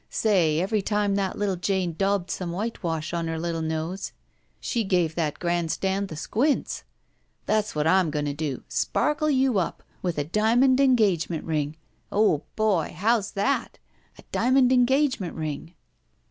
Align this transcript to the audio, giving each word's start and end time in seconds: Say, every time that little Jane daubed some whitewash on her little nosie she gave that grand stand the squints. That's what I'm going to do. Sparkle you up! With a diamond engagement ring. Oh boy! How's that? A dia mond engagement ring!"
Say, 0.09 0.59
every 0.59 0.81
time 0.81 1.13
that 1.13 1.37
little 1.37 1.55
Jane 1.55 1.93
daubed 1.93 2.31
some 2.31 2.51
whitewash 2.51 3.13
on 3.13 3.27
her 3.27 3.37
little 3.37 3.61
nosie 3.61 4.13
she 4.59 4.83
gave 4.83 5.13
that 5.13 5.37
grand 5.37 5.69
stand 5.69 6.07
the 6.07 6.15
squints. 6.15 6.83
That's 7.45 7.75
what 7.75 7.85
I'm 7.85 8.09
going 8.09 8.25
to 8.25 8.33
do. 8.33 8.63
Sparkle 8.67 9.29
you 9.29 9.59
up! 9.59 9.83
With 10.01 10.17
a 10.17 10.23
diamond 10.23 10.79
engagement 10.79 11.43
ring. 11.43 11.75
Oh 12.11 12.41
boy! 12.55 12.95
How's 12.97 13.33
that? 13.33 13.77
A 14.17 14.23
dia 14.31 14.51
mond 14.51 14.71
engagement 14.71 15.35
ring!" 15.35 15.75